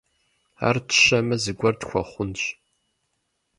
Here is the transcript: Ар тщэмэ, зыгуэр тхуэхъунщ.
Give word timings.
Ар 0.67 0.77
тщэмэ, 0.87 1.35
зыгуэр 1.43 1.75
тхуэхъунщ. 1.81 2.41